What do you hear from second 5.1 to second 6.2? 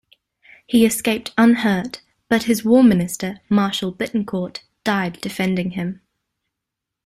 defending him.